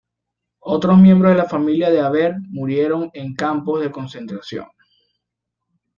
Otros 0.63 0.97
miembros 0.97 1.31
de 1.31 1.37
la 1.37 1.45
familia 1.47 1.91
de 1.91 2.01
Haber 2.01 2.37
murieron 2.49 3.11
en 3.13 3.35
campos 3.35 3.81
de 3.81 3.91
concentración. 3.91 4.65